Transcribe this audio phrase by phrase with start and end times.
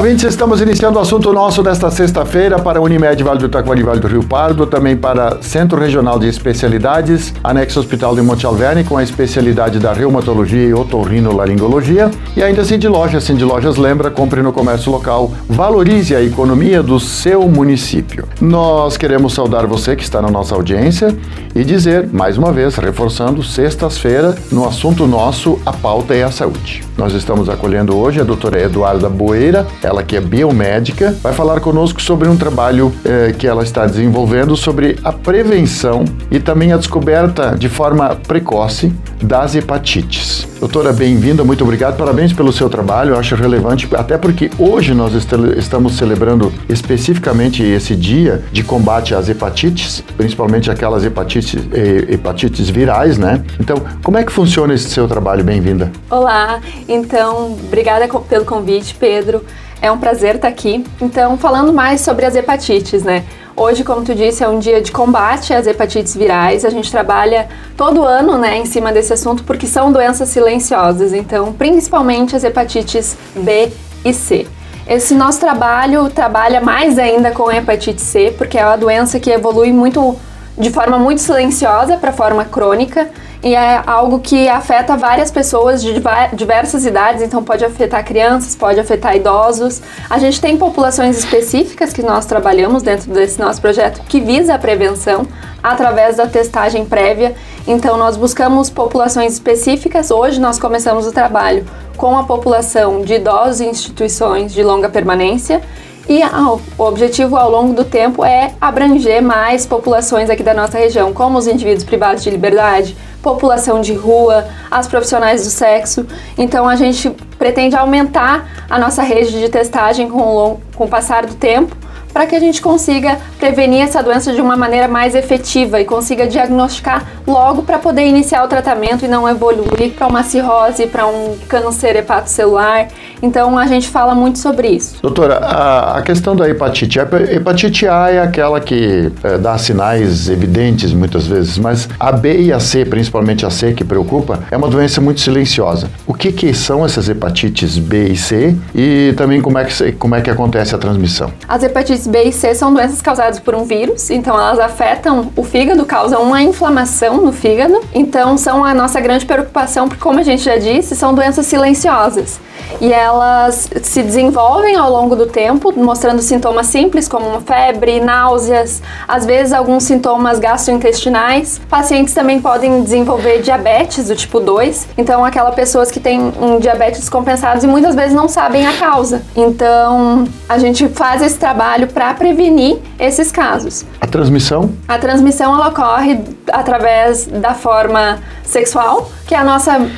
[0.00, 4.08] Ouvintes, estamos iniciando o assunto nosso desta sexta-feira para Unimed Vale do Taquari Vale do
[4.08, 9.02] Rio Pardo, também para Centro Regional de Especialidades, anexo Hospital de Monte Alverne, com a
[9.02, 13.24] especialidade da reumatologia e otorrinolaringologia, e ainda Cindy Lojas.
[13.24, 18.26] Cindy Lojas lembra, compre no comércio local, valorize a economia do seu município.
[18.40, 21.14] Nós queremos saudar você que está na nossa audiência
[21.54, 26.82] e dizer, mais uma vez, reforçando, sextas-feira, no assunto nosso, a pauta é a saúde.
[26.96, 32.00] Nós estamos acolhendo hoje a doutora Eduarda Boeira, ela que é biomédica, vai falar conosco
[32.00, 37.56] sobre um trabalho eh, que ela está desenvolvendo sobre a prevenção e também a descoberta
[37.58, 40.46] de forma precoce das hepatites.
[40.60, 45.12] Doutora, bem-vinda, muito obrigado, parabéns pelo seu trabalho, eu acho relevante, até porque hoje nós
[45.56, 53.18] estamos celebrando especificamente esse dia de combate às hepatites, principalmente aquelas hepatites, eh, hepatites virais,
[53.18, 53.42] né?
[53.58, 55.42] Então, como é que funciona esse seu trabalho?
[55.42, 55.90] Bem-vinda.
[56.08, 59.42] Olá, então, obrigada pelo convite, Pedro.
[59.82, 60.84] É um prazer estar aqui.
[61.00, 63.24] Então, falando mais sobre as hepatites, né?
[63.56, 66.64] Hoje, como tu disse, é um dia de combate às hepatites virais.
[66.64, 71.12] A gente trabalha todo ano, né, em cima desse assunto porque são doenças silenciosas.
[71.12, 73.70] Então, principalmente as hepatites B
[74.04, 74.46] e C.
[74.86, 79.30] Esse nosso trabalho trabalha mais ainda com a hepatite C, porque é uma doença que
[79.30, 80.16] evolui muito
[80.58, 83.08] de forma muito silenciosa para forma crônica
[83.42, 85.94] e é algo que afeta várias pessoas de
[86.34, 89.80] diversas idades, então pode afetar crianças, pode afetar idosos.
[90.10, 94.58] A gente tem populações específicas que nós trabalhamos dentro desse nosso projeto que visa a
[94.58, 95.26] prevenção
[95.62, 97.34] através da testagem prévia.
[97.66, 100.10] Então nós buscamos populações específicas.
[100.10, 101.64] Hoje nós começamos o trabalho
[101.96, 105.62] com a população de idosos em instituições de longa permanência
[106.10, 111.12] e o objetivo ao longo do tempo é abranger mais populações aqui da nossa região,
[111.12, 116.06] como os indivíduos privados de liberdade, população de rua, as profissionais do sexo.
[116.36, 121.26] Então a gente pretende aumentar a nossa rede de testagem com o, com o passar
[121.26, 121.79] do tempo
[122.12, 126.26] para que a gente consiga prevenir essa doença de uma maneira mais efetiva e consiga
[126.26, 131.36] diagnosticar logo para poder iniciar o tratamento e não evoluir para uma cirrose, para um
[131.48, 132.88] câncer hepatocelular.
[133.22, 134.96] Então a gente fala muito sobre isso.
[135.02, 140.28] Doutora, a, a questão da hepatite, a hepatite A é aquela que é, dá sinais
[140.28, 144.56] evidentes muitas vezes, mas a B e a C, principalmente a C que preocupa, é
[144.56, 145.90] uma doença muito silenciosa.
[146.06, 150.14] O que, que são essas hepatites B e C e também como é que, como
[150.14, 151.32] é que acontece a transmissão?
[151.48, 155.30] As hepatites hepatites B e C são doenças causadas por um vírus, então elas afetam
[155.36, 157.80] o fígado, causam uma inflamação no fígado.
[157.94, 162.40] Então são a nossa grande preocupação, porque como a gente já disse, são doenças silenciosas
[162.80, 169.24] e elas se desenvolvem ao longo do tempo, mostrando sintomas simples como febre, náuseas, às
[169.24, 171.60] vezes alguns sintomas gastrointestinais.
[171.68, 177.00] Pacientes também podem desenvolver diabetes do tipo 2, então aquelas pessoas que têm um diabetes
[177.00, 179.22] descompensado e muitas vezes não sabem a causa.
[179.36, 183.84] Então a gente faz esse trabalho para prevenir esses casos.
[184.00, 184.72] A transmissão?
[184.88, 186.20] A transmissão ela ocorre
[186.52, 188.18] através da forma
[188.50, 189.88] sexual, que é a nossa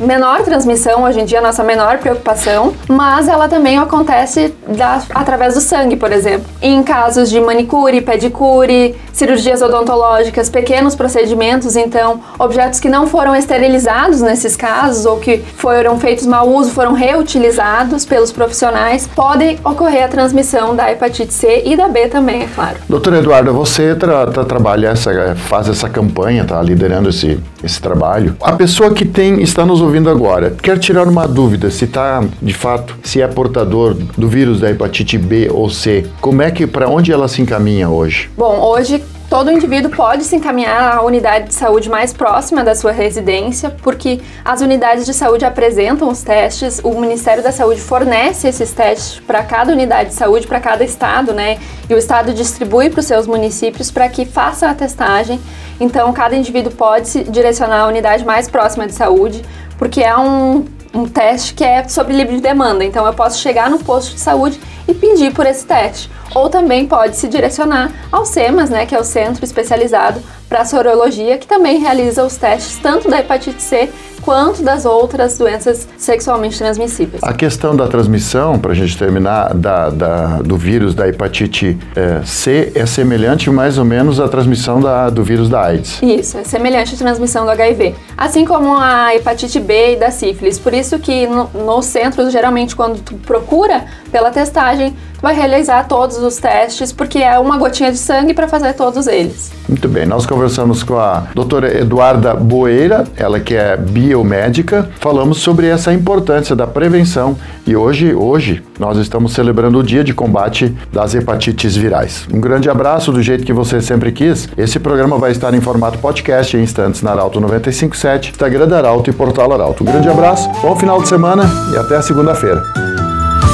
[0.00, 5.54] menor transmissão, hoje em dia a nossa menor preocupação, mas ela também acontece da, através
[5.54, 6.46] do sangue, por exemplo.
[6.62, 14.20] Em casos de manicure, pedicure, cirurgias odontológicas, pequenos procedimentos, então objetos que não foram esterilizados
[14.20, 20.08] nesses casos ou que foram feitos mau uso, foram reutilizados pelos profissionais, podem ocorrer a
[20.08, 22.76] transmissão da hepatite C e da B também, é claro.
[22.88, 28.36] Doutora Eduarda, você tra tra trabalha essa, faz essa campanha, tá liderando esse, esse trabalho.
[28.42, 32.52] A pessoa que tem está nos ouvindo agora, quer tirar uma dúvida se está de
[32.52, 36.06] fato se é portador do vírus da hepatite B ou C.
[36.20, 38.30] Como é que para onde ela se encaminha hoje?
[38.36, 42.92] Bom, hoje todo indivíduo pode se encaminhar à unidade de saúde mais próxima da sua
[42.92, 48.72] residência, porque as unidades de saúde apresentam os testes, o Ministério da Saúde fornece esses
[48.72, 51.58] testes para cada unidade de saúde, para cada estado, né?
[51.90, 55.38] E o estado distribui para os seus municípios para que façam a testagem.
[55.78, 59.44] Então, cada indivíduo pode se direcionar à unidade mais próxima de saúde,
[59.78, 60.64] porque é um,
[60.94, 62.84] um teste que é sobre livre demanda.
[62.84, 66.10] Então, eu posso chegar no posto de saúde e pedir por esse teste.
[66.34, 71.38] Ou também pode se direcionar ao SEMAS, né, que é o Centro Especializado para Sorologia,
[71.38, 73.90] que também realiza os testes tanto da hepatite C
[74.28, 77.22] quanto das outras doenças sexualmente transmissíveis.
[77.22, 82.20] A questão da transmissão, para a gente terminar, da, da, do vírus da hepatite é,
[82.26, 86.02] C é semelhante mais ou menos à transmissão da, do vírus da AIDS.
[86.02, 87.94] Isso, é semelhante à transmissão do HIV.
[88.18, 90.58] Assim como a hepatite B e da sífilis.
[90.58, 95.88] Por isso que no, nos centros, geralmente, quando tu procura pela testagem, tu vai realizar
[95.88, 99.50] todos os testes, porque é uma gotinha de sangue para fazer todos eles.
[99.68, 103.76] Muito bem, nós conversamos com a doutora Eduarda Boeira, ela que é
[104.18, 107.36] biomédica, falamos sobre essa importância da prevenção
[107.66, 112.26] e hoje, hoje nós estamos celebrando o dia de combate das hepatites virais.
[112.32, 114.48] Um grande abraço do jeito que você sempre quis.
[114.56, 119.10] Esse programa vai estar em formato podcast em instantes na Arauto 957, Instagram da Arauto
[119.10, 119.84] e Portal Arauto.
[119.84, 122.62] Um grande abraço, bom final de semana e até a segunda-feira.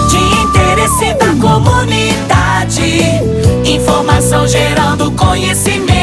[0.09, 3.01] De interesse da comunidade,
[3.65, 5.94] informação gerando conhecimento.